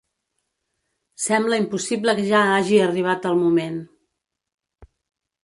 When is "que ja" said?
2.21-2.41